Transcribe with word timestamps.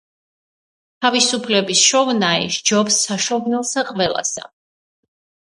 „თავისუფლების 1.05 1.83
შოვნაი 1.89 2.47
სჯობს 2.57 2.97
საშოვნელსა 3.09 3.85
ყველასა.“ 3.93 4.49